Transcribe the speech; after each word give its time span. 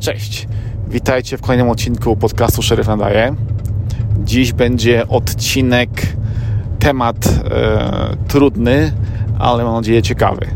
Cześć, 0.00 0.48
witajcie 0.88 1.38
w 1.38 1.40
kolejnym 1.40 1.70
odcinku 1.70 2.16
podcastu 2.16 2.62
Szeryf 2.62 2.86
Nadaje. 2.86 3.34
Dziś 4.24 4.52
będzie 4.52 5.08
odcinek, 5.08 6.16
temat 6.78 7.16
e, 7.26 8.16
trudny, 8.28 8.92
ale 9.38 9.64
mam 9.64 9.74
nadzieję 9.74 10.02
ciekawy. 10.02 10.46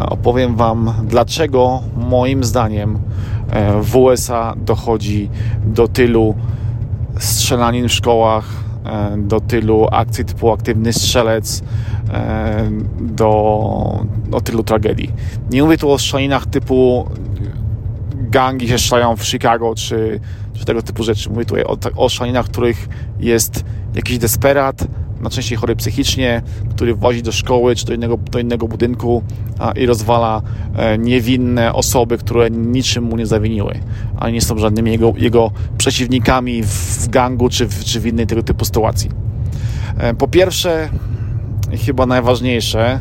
Opowiem 0.00 0.56
Wam, 0.56 0.92
dlaczego 1.04 1.82
moim 1.96 2.44
zdaniem 2.44 2.98
e, 3.50 3.82
w 3.82 3.96
USA 3.96 4.54
dochodzi 4.56 5.30
do 5.66 5.88
tylu 5.88 6.34
strzelanin 7.18 7.88
w 7.88 7.92
szkołach, 7.92 8.44
e, 8.86 9.16
do 9.16 9.40
tylu 9.40 9.88
akcji 9.92 10.24
typu 10.24 10.52
aktywny 10.52 10.92
strzelec, 10.92 11.62
e, 12.12 12.70
do, 13.00 14.04
do 14.28 14.40
tylu 14.40 14.62
tragedii. 14.62 15.12
Nie 15.50 15.62
mówię 15.62 15.78
tu 15.78 15.90
o 15.90 15.98
strzelaninach 15.98 16.46
typu 16.46 17.06
gangi 18.30 18.68
się 18.68 18.78
strzelają 18.78 19.16
w 19.16 19.24
Chicago, 19.24 19.74
czy, 19.74 20.20
czy 20.54 20.64
tego 20.64 20.82
typu 20.82 21.02
rzeczy. 21.02 21.30
Mówię 21.30 21.44
tutaj 21.44 21.64
o, 21.64 21.76
o 21.96 22.08
szalinach, 22.08 22.46
których 22.46 22.88
jest 23.20 23.64
jakiś 23.94 24.18
desperat, 24.18 24.86
najczęściej 25.20 25.58
chory 25.58 25.76
psychicznie, 25.76 26.42
który 26.70 26.94
wozi 26.94 27.22
do 27.22 27.32
szkoły 27.32 27.76
czy 27.76 27.86
do 27.86 27.94
innego, 27.94 28.16
do 28.16 28.38
innego 28.38 28.68
budynku 28.68 29.22
a, 29.58 29.72
i 29.72 29.86
rozwala 29.86 30.42
e, 30.76 30.98
niewinne 30.98 31.72
osoby, 31.72 32.18
które 32.18 32.50
niczym 32.50 33.04
mu 33.04 33.16
nie 33.16 33.26
zawiniły, 33.26 33.80
a 34.16 34.30
nie 34.30 34.40
są 34.40 34.58
żadnymi 34.58 34.90
jego, 34.90 35.12
jego 35.16 35.50
przeciwnikami 35.78 36.62
w 36.62 37.08
gangu 37.08 37.48
czy 37.48 37.66
w, 37.66 37.84
czy 37.84 38.00
w 38.00 38.06
innej 38.06 38.26
tego 38.26 38.42
typu 38.42 38.64
sytuacji. 38.64 39.10
E, 39.98 40.14
po 40.14 40.28
pierwsze, 40.28 40.88
chyba 41.86 42.06
najważniejsze, 42.06 43.00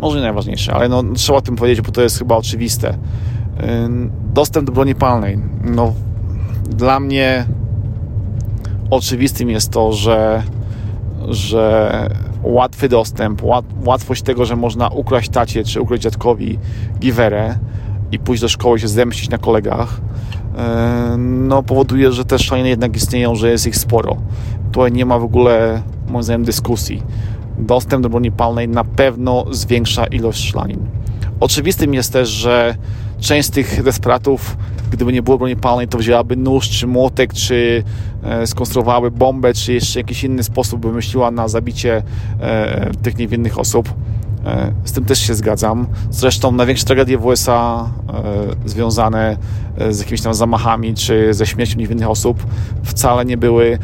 może 0.00 0.16
nie 0.16 0.22
najważniejsze, 0.22 0.74
ale 0.74 0.88
no, 0.88 1.02
trzeba 1.14 1.38
o 1.38 1.42
tym 1.42 1.56
powiedzieć, 1.56 1.86
bo 1.86 1.92
to 1.92 2.02
jest 2.02 2.18
chyba 2.18 2.36
oczywiste 2.36 2.98
dostęp 4.34 4.66
do 4.66 4.72
broni 4.72 4.94
palnej. 4.94 5.38
No, 5.64 5.92
dla 6.70 7.00
mnie 7.00 7.46
oczywistym 8.90 9.50
jest 9.50 9.70
to, 9.70 9.92
że, 9.92 10.42
że 11.28 11.90
łatwy 12.42 12.88
dostęp, 12.88 13.42
łat, 13.42 13.64
łatwość 13.84 14.22
tego, 14.22 14.44
że 14.44 14.56
można 14.56 14.88
ukraść 14.88 15.30
tacie 15.30 15.64
czy 15.64 15.80
ukraść 15.80 16.02
dziadkowi 16.02 16.58
giwerę 16.98 17.58
i 18.12 18.18
pójść 18.18 18.42
do 18.42 18.48
szkoły 18.48 18.78
się 18.78 18.88
zemścić 18.88 19.30
na 19.30 19.38
kolegach, 19.38 20.00
no, 21.18 21.62
powoduje, 21.62 22.12
że 22.12 22.24
te 22.24 22.38
szaliny 22.38 22.68
jednak 22.68 22.96
istnieją, 22.96 23.34
że 23.34 23.50
jest 23.50 23.66
ich 23.66 23.76
sporo. 23.76 24.16
Tutaj 24.72 24.92
nie 24.92 25.06
ma 25.06 25.18
w 25.18 25.24
ogóle, 25.24 25.82
moim 26.08 26.22
zdaniem, 26.22 26.44
dyskusji. 26.44 27.02
Dostęp 27.58 28.02
do 28.02 28.08
broni 28.08 28.32
palnej 28.32 28.68
na 28.68 28.84
pewno 28.84 29.44
zwiększa 29.50 30.06
ilość 30.06 30.50
szlanin. 30.50 30.86
Oczywistym 31.40 31.94
jest 31.94 32.12
też, 32.12 32.28
że 32.28 32.74
część 33.20 33.48
z 33.48 33.50
tych 33.50 33.82
desperatów, 33.82 34.56
gdyby 34.90 35.12
nie 35.12 35.22
było 35.22 35.38
broni 35.38 35.56
palnej, 35.56 35.88
to 35.88 35.98
wzięłaby 35.98 36.36
nóż, 36.36 36.68
czy 36.68 36.86
młotek, 36.86 37.32
czy 37.32 37.82
e, 38.22 38.46
skonstruowałaby 38.46 39.10
bombę, 39.10 39.54
czy 39.54 39.72
jeszcze 39.72 40.00
jakiś 40.00 40.24
inny 40.24 40.42
sposób 40.42 40.82
wymyśliła 40.82 41.30
na 41.30 41.48
zabicie 41.48 42.02
e, 42.40 42.90
tych 43.02 43.18
niewinnych 43.18 43.58
osób. 43.58 43.94
E, 44.46 44.72
z 44.84 44.92
tym 44.92 45.04
też 45.04 45.18
się 45.18 45.34
zgadzam. 45.34 45.86
Zresztą 46.10 46.52
największe 46.52 46.84
tragedie 46.84 47.18
w 47.18 47.26
USA 47.26 47.90
e, 48.64 48.68
związane 48.68 49.36
z 49.90 49.98
jakimiś 49.98 50.22
tam 50.22 50.34
zamachami 50.34 50.94
czy 50.94 51.34
ze 51.34 51.46
śmiercią 51.46 51.78
niewinnych 51.78 52.10
osób 52.10 52.46
wcale 52.82 53.24
nie 53.24 53.36
były 53.36 53.78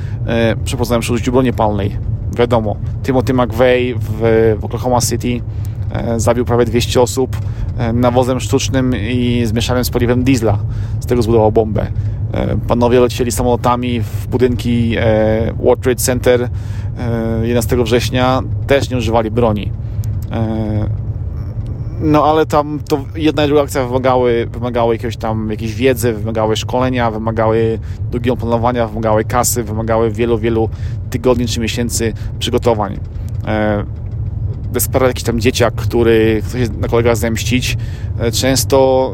przeprowadzone 0.64 1.00
przy 1.00 1.12
użyciu 1.12 1.32
broni 1.32 1.52
palnej. 1.52 1.96
Wiadomo, 2.36 2.76
Timothy 3.02 3.34
McVeigh 3.34 3.98
w, 3.98 4.20
w 4.60 4.64
Oklahoma 4.64 5.00
City 5.00 5.40
zabił 6.16 6.44
prawie 6.44 6.64
200 6.64 7.00
osób 7.00 7.36
nawozem 7.92 8.40
sztucznym 8.40 8.94
i 8.96 9.42
zmieszanym 9.44 9.84
z 9.84 9.90
paliwem 9.90 10.24
diesla. 10.24 10.58
Z 11.00 11.06
tego 11.06 11.22
zbudował 11.22 11.52
bombę. 11.52 11.86
E, 12.32 12.56
panowie 12.68 13.00
lecieli 13.00 13.32
samolotami 13.32 14.00
w 14.00 14.26
budynki 14.26 14.96
World 15.62 15.82
Trade 15.82 16.00
Center 16.00 16.48
11 17.42 17.84
września, 17.84 18.42
też 18.66 18.90
nie 18.90 18.96
używali 18.96 19.30
broni. 19.30 19.72
No 22.00 22.24
ale 22.24 22.46
tam 22.46 22.80
to 22.88 23.04
jedna 23.16 23.44
i 23.44 23.46
druga 23.46 23.62
akcja 23.62 23.86
wymagały, 23.86 24.48
wymagały 24.52 24.94
jakiegoś 24.94 25.16
tam 25.16 25.50
jakiejś 25.50 25.74
wiedzy, 25.74 26.12
wymagały 26.12 26.56
szkolenia, 26.56 27.10
wymagały 27.10 27.78
długiego 28.10 28.36
planowania, 28.36 28.88
wymagały 28.88 29.24
kasy, 29.24 29.62
wymagały 29.62 30.10
wielu, 30.10 30.38
wielu 30.38 30.68
tygodni 31.10 31.46
czy 31.46 31.60
miesięcy 31.60 32.12
przygotowań 32.38 32.98
desperat 34.72 35.08
jakiś 35.08 35.24
tam 35.24 35.40
dzieciak, 35.40 35.74
który 35.74 36.42
chce 36.42 36.66
się 36.66 36.72
na 36.72 36.88
kolegach 36.88 37.16
zemścić, 37.16 37.76
e, 38.18 38.32
często 38.32 39.12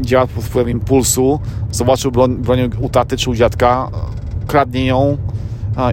e, 0.00 0.04
działa 0.04 0.26
pod 0.26 0.44
wpływem 0.44 0.70
impulsu, 0.70 1.40
zobaczył 1.70 2.12
broń, 2.12 2.36
broń 2.36 2.70
u 2.80 2.88
taty 2.88 3.16
czy 3.16 3.30
u 3.30 3.34
dziadka, 3.34 3.90
kradnie 4.46 4.86
ją, 4.86 5.18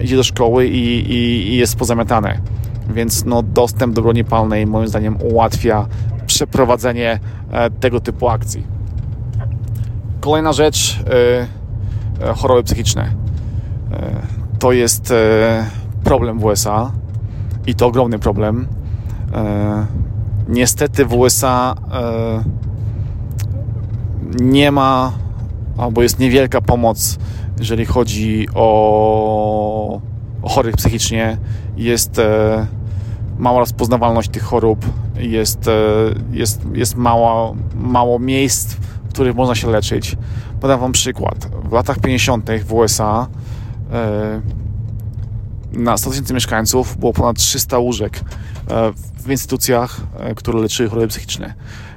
idzie 0.02 0.16
do 0.16 0.22
szkoły 0.22 0.66
i, 0.66 1.12
i, 1.12 1.48
i 1.52 1.56
jest 1.56 1.76
pozamiatane. 1.76 2.38
Więc 2.90 3.24
no, 3.24 3.42
dostęp 3.42 3.94
do 3.94 4.02
broni 4.02 4.24
palnej 4.24 4.66
moim 4.66 4.88
zdaniem 4.88 5.16
ułatwia 5.22 5.86
przeprowadzenie 6.26 7.20
e, 7.50 7.70
tego 7.70 8.00
typu 8.00 8.28
akcji. 8.28 8.66
Kolejna 10.20 10.52
rzecz, 10.52 11.00
choroby 12.36 12.62
psychiczne. 12.62 13.10
To 14.58 14.72
jest 14.72 15.12
problem 16.04 16.38
w 16.38 16.44
USA 16.44 16.92
i 17.66 17.74
to 17.74 17.86
ogromny 17.86 18.18
problem. 18.18 18.66
E, 19.34 19.86
niestety 20.48 21.04
w 21.04 21.14
USA 21.14 21.74
e, 21.92 22.44
nie 24.40 24.72
ma 24.72 25.12
albo 25.78 26.02
jest 26.02 26.18
niewielka 26.18 26.60
pomoc, 26.60 27.18
jeżeli 27.58 27.84
chodzi 27.84 28.46
o, 28.54 30.00
o 30.42 30.48
chorych 30.48 30.76
psychicznie. 30.76 31.38
Jest 31.76 32.18
e, 32.18 32.66
mała 33.38 33.60
rozpoznawalność 33.60 34.30
tych 34.30 34.42
chorób, 34.42 34.86
jest, 35.16 35.70
jest, 36.32 36.62
jest 36.72 36.96
mało, 36.96 37.56
mało 37.74 38.18
miejsc, 38.18 38.74
w 38.74 39.08
których 39.08 39.36
można 39.36 39.54
się 39.54 39.70
leczyć. 39.70 40.16
Podam 40.60 40.80
Wam 40.80 40.92
przykład. 40.92 41.48
W 41.64 41.72
latach 41.72 41.98
50. 41.98 42.50
w 42.64 42.72
USA 42.72 43.26
na 45.76 45.96
100 45.96 46.10
tysięcy 46.10 46.34
mieszkańców 46.34 46.96
było 46.96 47.12
ponad 47.12 47.36
300 47.36 47.78
łóżek 47.78 48.20
e, 48.70 48.92
w 49.18 49.30
instytucjach, 49.30 50.00
e, 50.18 50.34
które 50.34 50.60
leczyły 50.60 50.88
choroby 50.88 51.08
psychiczne. 51.08 51.54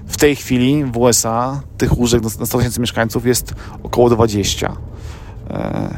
W 0.08 0.18
tej 0.18 0.36
chwili 0.36 0.86
w 0.86 0.98
USA 0.98 1.62
tych 1.78 1.98
łóżek 1.98 2.24
na 2.24 2.46
100 2.46 2.58
tysięcy 2.58 2.80
mieszkańców 2.80 3.26
jest 3.26 3.54
około 3.84 4.10
20. 4.10 4.76
E, 5.50 5.90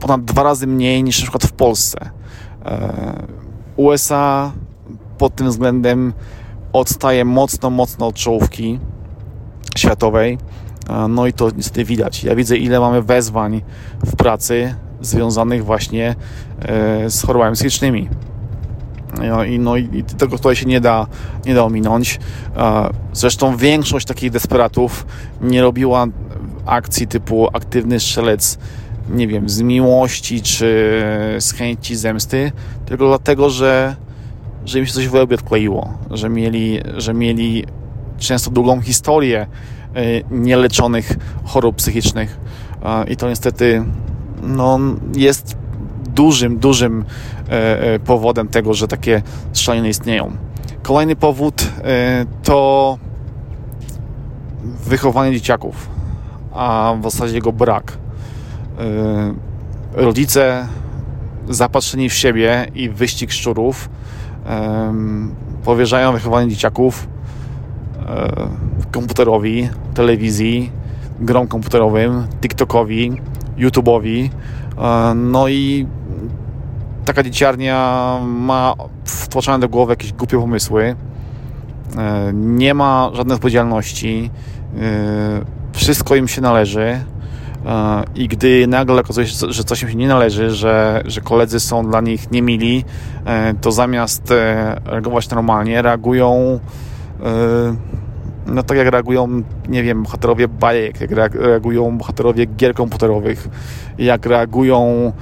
ponad 0.00 0.24
dwa 0.24 0.42
razy 0.42 0.66
mniej 0.66 1.04
niż 1.04 1.18
na 1.18 1.22
przykład 1.22 1.44
w 1.44 1.52
Polsce. 1.52 2.10
USA 3.76 4.52
pod 5.18 5.34
tym 5.34 5.48
względem 5.48 6.12
odstaje 6.72 7.24
mocno, 7.24 7.70
mocno 7.70 8.06
od 8.06 8.14
czołówki 8.14 8.80
światowej. 9.76 10.38
No 11.08 11.26
i 11.26 11.32
to 11.32 11.50
niestety 11.56 11.84
widać. 11.84 12.24
Ja 12.24 12.34
widzę, 12.34 12.56
ile 12.56 12.80
mamy 12.80 13.02
wezwań 13.02 13.62
w 14.06 14.16
pracy 14.16 14.74
związanych 15.04 15.64
właśnie 15.64 16.14
e, 16.62 17.10
z 17.10 17.22
chorobami 17.22 17.54
psychicznymi. 17.54 18.08
No 19.28 19.44
i, 19.44 19.58
no 19.58 19.76
i 19.76 20.04
tego 20.18 20.36
tutaj 20.36 20.56
się 20.56 20.66
nie 20.66 20.80
da, 20.80 21.06
nie 21.46 21.54
da 21.54 21.64
ominąć. 21.64 22.20
E, 22.56 22.90
zresztą 23.12 23.56
większość 23.56 24.06
takich 24.06 24.30
desperatów 24.30 25.06
nie 25.40 25.62
robiła 25.62 26.06
akcji 26.66 27.06
typu 27.06 27.48
aktywny 27.52 28.00
strzelec, 28.00 28.58
nie 29.10 29.28
wiem, 29.28 29.48
z 29.48 29.60
miłości 29.60 30.42
czy 30.42 31.02
z 31.38 31.52
chęci 31.52 31.96
zemsty, 31.96 32.52
tylko 32.86 33.08
dlatego, 33.08 33.50
że, 33.50 33.96
że 34.64 34.78
im 34.78 34.86
się 34.86 34.92
coś 34.92 35.08
w 35.08 35.14
łebie 35.14 35.34
odkleiło, 35.34 35.98
że 36.10 36.28
mieli, 36.28 36.80
że 36.96 37.14
mieli 37.14 37.64
często 38.18 38.50
długą 38.50 38.80
historię 38.80 39.46
e, 39.94 40.02
nieleczonych 40.30 41.16
chorób 41.44 41.76
psychicznych 41.76 42.38
i 43.08 43.16
to 43.16 43.28
niestety 43.28 43.84
no, 44.46 44.78
jest 45.16 45.56
dużym, 46.14 46.58
dużym 46.58 47.04
e, 47.48 47.94
e, 47.94 47.98
powodem 47.98 48.48
tego, 48.48 48.74
że 48.74 48.88
takie 48.88 49.22
strzeliny 49.52 49.88
istnieją. 49.88 50.32
Kolejny 50.82 51.16
powód 51.16 51.62
e, 51.84 52.26
to 52.42 52.98
wychowanie 54.64 55.32
dzieciaków, 55.32 55.88
a 56.52 56.94
w 57.00 57.02
zasadzie 57.02 57.34
jego 57.34 57.52
brak. 57.52 57.98
Rodzice 59.92 60.68
zapatrzeni 61.48 62.08
w 62.08 62.14
siebie 62.14 62.66
i 62.74 62.88
wyścig 62.88 63.32
szczurów 63.32 63.88
powierzają 65.64 66.12
wychowanie 66.12 66.50
dzieciaków 66.50 67.08
komputerowi, 68.92 69.68
telewizji, 69.94 70.70
grom 71.20 71.46
komputerowym, 71.46 72.26
TikTokowi, 72.40 73.20
YouTube'owi. 73.58 74.30
E, 74.78 75.14
no 75.14 75.48
i 75.48 75.86
taka 77.04 77.22
dzieciarnia 77.22 78.18
ma 78.24 78.74
wtłaczane 79.04 79.58
do 79.58 79.68
głowy 79.68 79.92
jakieś 79.92 80.12
głupie 80.12 80.38
pomysły. 80.38 80.96
E, 81.96 82.32
nie 82.34 82.74
ma 82.74 83.10
żadnej 83.12 83.34
odpowiedzialności. 83.34 84.30
E, 84.76 84.80
wszystko 85.72 86.16
im 86.16 86.28
się 86.28 86.40
należy 86.40 87.00
i 88.14 88.28
gdy 88.28 88.66
nagle 88.66 89.00
okazuje 89.00 89.26
się, 89.26 89.52
że 89.52 89.64
coś 89.64 89.82
im 89.82 89.88
się 89.88 89.94
nie 89.94 90.08
należy, 90.08 90.50
że, 90.50 91.02
że 91.06 91.20
koledzy 91.20 91.60
są 91.60 91.90
dla 91.90 92.00
nich 92.00 92.30
niemili, 92.30 92.84
to 93.60 93.72
zamiast 93.72 94.32
reagować 94.84 95.30
normalnie, 95.30 95.82
reagują 95.82 96.60
no 98.46 98.62
tak 98.62 98.78
jak 98.78 98.88
reagują, 98.88 99.42
nie 99.68 99.82
wiem, 99.82 100.02
bohaterowie 100.02 100.48
bajek, 100.48 101.00
jak 101.00 101.34
reagują 101.34 101.98
bohaterowie 101.98 102.46
gier 102.46 102.74
komputerowych, 102.74 103.48
jak 103.98 104.26
reagują 104.26 105.12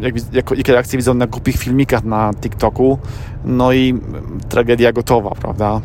jak, 0.00 0.14
jak, 0.32 0.50
jakie 0.50 0.72
reakcje 0.72 0.96
widzą 0.96 1.14
na 1.14 1.26
głupich 1.26 1.56
filmikach 1.56 2.04
na 2.04 2.30
TikToku, 2.40 2.98
no 3.44 3.72
i 3.72 3.94
tragedia 4.48 4.92
gotowa, 4.92 5.30
prawda? 5.30 5.80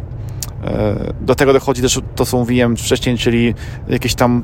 E, 0.63 0.95
do 1.21 1.35
tego 1.35 1.53
dochodzi 1.53 1.81
też 1.81 1.99
to, 2.15 2.25
co 2.25 2.37
mówiłem 2.37 2.77
wcześniej, 2.77 3.17
czyli 3.17 3.53
jakieś 3.87 4.15
tam 4.15 4.43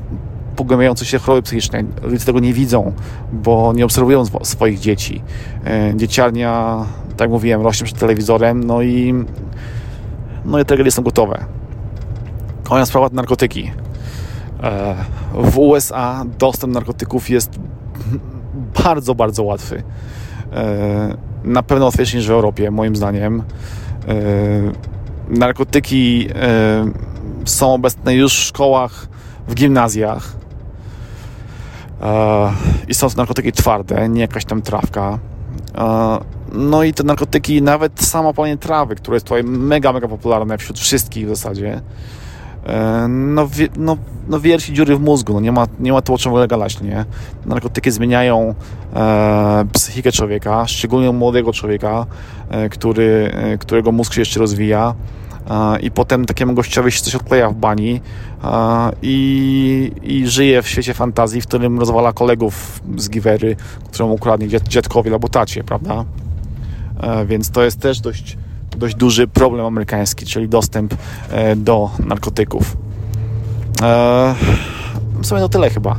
pogłębiające 0.55 1.05
się 1.05 1.19
choroby 1.19 1.41
psychiczne. 1.41 1.83
Ludzie 2.03 2.25
tego 2.25 2.39
nie 2.39 2.53
widzą, 2.53 2.93
bo 3.33 3.73
nie 3.75 3.85
obserwują 3.85 4.23
swoich 4.43 4.79
dzieci. 4.79 5.21
E, 5.65 5.93
dzieciarnia, 5.95 6.85
tak 7.17 7.29
mówiłem, 7.29 7.61
rośnie 7.61 7.85
przed 7.85 7.99
telewizorem, 7.99 8.63
no 8.63 8.81
i 8.81 9.13
no 10.45 10.59
i 10.59 10.65
tragedie 10.65 10.91
są 10.91 11.03
gotowe. 11.03 11.45
Kolejna 12.63 12.85
sprawa 12.85 13.09
to 13.09 13.15
narkotyki. 13.15 13.71
E, 14.63 14.95
w 15.33 15.57
USA 15.57 16.25
dostęp 16.39 16.73
narkotyków 16.73 17.29
jest 17.29 17.59
bardzo, 18.83 19.15
bardzo 19.15 19.43
łatwy. 19.43 19.83
E, 20.53 21.17
na 21.43 21.63
pewno 21.63 21.85
łatwiejszy 21.85 22.17
niż 22.17 22.27
w 22.27 22.31
Europie, 22.31 22.71
moim 22.71 22.95
zdaniem. 22.95 23.43
E, 24.07 24.13
narkotyki 25.29 26.29
są 27.45 27.73
obecne 27.73 28.15
już 28.15 28.33
w 28.33 28.43
szkołach, 28.43 29.07
w 29.47 29.55
gimnazjach. 29.55 30.35
I 32.87 32.93
są 32.93 33.09
to 33.09 33.17
narkotyki 33.17 33.51
twarde, 33.51 34.09
nie 34.09 34.21
jakaś 34.21 34.45
tam 34.45 34.61
trawka. 34.61 35.19
No 36.51 36.83
i 36.83 36.93
te 36.93 37.03
narkotyki, 37.03 37.61
nawet 37.61 38.01
samo 38.01 38.33
palenie 38.33 38.57
trawy, 38.57 38.95
które 38.95 39.15
jest 39.15 39.25
tutaj 39.25 39.43
mega, 39.43 39.93
mega 39.93 40.07
popularne 40.07 40.57
wśród 40.57 40.79
wszystkich 40.79 41.25
w 41.25 41.29
zasadzie, 41.29 41.81
E, 42.65 43.07
no, 43.09 43.47
no, 43.77 43.97
no 44.27 44.39
wierci 44.39 44.73
dziury 44.73 44.95
w 44.95 45.01
mózgu, 45.01 45.33
no 45.33 45.39
nie 45.39 45.51
ma, 45.51 45.67
nie 45.79 45.91
ma 45.91 46.01
to 46.01 46.13
o 46.13 46.17
czym 46.17 46.33
ulegać, 46.33 46.81
nie? 46.81 47.05
Narkotyki 47.45 47.91
zmieniają 47.91 48.55
e, 48.95 49.65
psychikę 49.73 50.11
człowieka, 50.11 50.67
szczególnie 50.67 51.11
młodego 51.11 51.53
człowieka, 51.53 52.05
e, 52.49 52.69
który, 52.69 53.31
e, 53.33 53.57
którego 53.57 53.91
mózg 53.91 54.13
się 54.13 54.21
jeszcze 54.21 54.39
rozwija 54.39 54.95
i 55.81 55.91
potem 55.91 56.25
takiemu 56.25 56.53
gościowi 56.53 56.91
się 56.91 57.01
coś 57.01 57.15
odkleja 57.15 57.49
w 57.49 57.55
bani 57.55 58.01
i, 59.01 59.91
i 60.03 60.27
żyje 60.27 60.61
w 60.61 60.67
świecie 60.67 60.93
fantazji, 60.93 61.41
w 61.41 61.47
którym 61.47 61.79
rozwala 61.79 62.13
kolegów 62.13 62.81
z 62.97 63.09
giwery, 63.09 63.55
którą 63.91 64.11
ukradnie 64.11 64.47
dziad, 64.47 64.63
dziadkowi 64.67 65.13
albo 65.13 65.27
tacie, 65.27 65.63
prawda? 65.63 66.05
Więc 67.25 67.51
to 67.51 67.63
jest 67.63 67.79
też 67.79 67.99
dość 67.99 68.37
dość 68.77 68.95
duży 68.95 69.27
problem 69.27 69.65
amerykański, 69.65 70.25
czyli 70.25 70.49
dostęp 70.49 70.95
e, 71.29 71.55
do 71.55 71.89
narkotyków. 72.05 72.77
E, 73.81 74.35
w 75.21 75.27
sumie 75.27 75.41
to 75.41 75.49
tyle 75.49 75.69
chyba. 75.69 75.95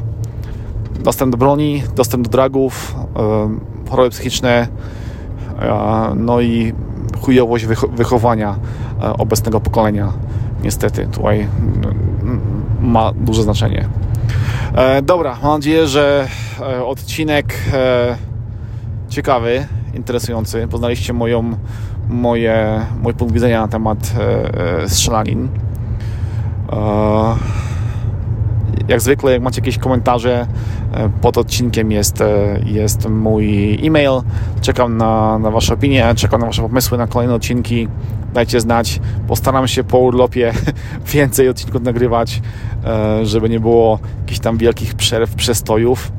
Dostęp 1.00 1.32
do 1.32 1.38
broni, 1.38 1.82
dostęp 1.96 2.24
do 2.24 2.30
dragów, 2.30 2.94
e, 3.16 3.90
choroby 3.90 4.10
psychiczne, 4.10 4.68
no 6.16 6.40
i 6.40 6.72
chujowość 7.20 7.66
wychowania 7.92 8.56
obecnego 9.18 9.60
pokolenia. 9.60 10.12
Niestety 10.62 11.06
tutaj 11.12 11.48
ma 12.80 13.12
duże 13.12 13.42
znaczenie. 13.42 13.88
Dobra, 15.02 15.38
mam 15.42 15.52
nadzieję, 15.52 15.86
że 15.86 16.28
odcinek 16.84 17.58
ciekawy, 19.08 19.66
interesujący. 19.94 20.68
Poznaliście 20.70 21.12
moją 21.12 21.56
moje, 22.08 22.80
mój 23.02 23.14
punkt 23.14 23.34
widzenia 23.34 23.60
na 23.60 23.68
temat 23.68 24.14
e, 24.18 24.82
e, 24.82 24.88
strzelanin. 24.88 25.48
E, 26.72 27.36
jak 28.88 29.00
zwykle, 29.00 29.32
jak 29.32 29.42
macie 29.42 29.60
jakieś 29.60 29.78
komentarze 29.78 30.46
pod 31.20 31.38
odcinkiem 31.38 31.92
jest, 31.92 32.22
jest 32.64 33.08
mój 33.08 33.74
e-mail. 33.86 34.10
Czekam 34.60 34.96
na, 34.96 35.38
na 35.38 35.50
Wasze 35.50 35.74
opinie, 35.74 36.14
czekam 36.16 36.40
na 36.40 36.46
Wasze 36.46 36.62
pomysły 36.62 36.98
na 36.98 37.06
kolejne 37.06 37.34
odcinki. 37.34 37.88
Dajcie 38.34 38.60
znać. 38.60 39.00
Postaram 39.28 39.68
się 39.68 39.84
po 39.84 39.98
urlopie 39.98 40.52
więcej 41.14 41.48
odcinków 41.48 41.82
nagrywać, 41.82 42.42
żeby 43.22 43.48
nie 43.48 43.60
było 43.60 43.98
jakichś 44.20 44.40
tam 44.40 44.58
wielkich 44.58 44.94
przerw, 44.94 45.34
przestojów. 45.34 46.12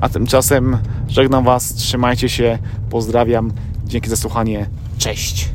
A 0.00 0.08
tymczasem 0.12 0.78
żegnam 1.08 1.44
Was, 1.44 1.74
trzymajcie 1.74 2.28
się, 2.28 2.58
pozdrawiam. 2.90 3.52
Dzięki 3.86 4.10
za 4.10 4.16
słuchanie. 4.16 4.66
Cześć. 4.98 5.48